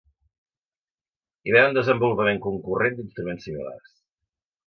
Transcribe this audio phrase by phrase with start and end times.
[1.43, 3.93] Hi va haver un desenvolupament concurrent d'instruments similars.